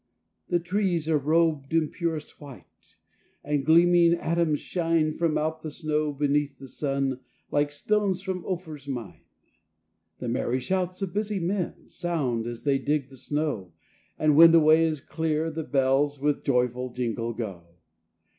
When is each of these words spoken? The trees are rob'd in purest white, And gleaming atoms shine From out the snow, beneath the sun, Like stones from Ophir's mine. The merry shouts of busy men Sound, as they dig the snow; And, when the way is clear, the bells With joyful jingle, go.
The 0.49 0.57
trees 0.59 1.07
are 1.07 1.19
rob'd 1.19 1.75
in 1.75 1.89
purest 1.89 2.41
white, 2.41 2.95
And 3.43 3.63
gleaming 3.63 4.15
atoms 4.15 4.59
shine 4.59 5.13
From 5.13 5.37
out 5.37 5.61
the 5.61 5.69
snow, 5.69 6.11
beneath 6.11 6.57
the 6.57 6.67
sun, 6.67 7.19
Like 7.51 7.71
stones 7.71 8.19
from 8.23 8.43
Ophir's 8.47 8.87
mine. 8.87 9.21
The 10.17 10.27
merry 10.27 10.59
shouts 10.59 11.03
of 11.03 11.13
busy 11.13 11.39
men 11.39 11.87
Sound, 11.87 12.47
as 12.47 12.63
they 12.63 12.79
dig 12.79 13.09
the 13.09 13.15
snow; 13.15 13.73
And, 14.17 14.35
when 14.35 14.49
the 14.49 14.59
way 14.59 14.85
is 14.85 15.01
clear, 15.01 15.51
the 15.51 15.61
bells 15.61 16.19
With 16.19 16.43
joyful 16.43 16.89
jingle, 16.91 17.33
go. 17.33 17.61